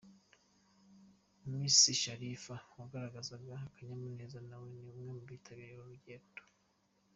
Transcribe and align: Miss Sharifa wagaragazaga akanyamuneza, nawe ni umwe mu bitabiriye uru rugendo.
Miss 1.49 1.79
Sharifa 2.01 2.55
wagaragazaga 2.79 3.53
akanyamuneza, 3.67 4.39
nawe 4.47 4.67
ni 4.75 4.79
umwe 4.95 4.99
mu 5.17 5.21
bitabiriye 5.29 5.75
uru 5.79 5.91
rugendo. 5.93 6.41